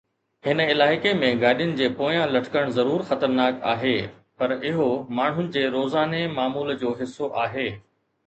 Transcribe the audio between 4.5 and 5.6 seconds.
اهو ماڻهن